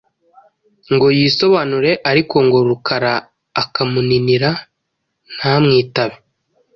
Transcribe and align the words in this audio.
ngo 0.93 1.07
yisobanure 1.17 1.91
ariko 2.11 2.35
ngo 2.45 2.57
Rukara 2.67 3.13
akamuninira 3.61 4.49
ntamwitabe 5.35 6.17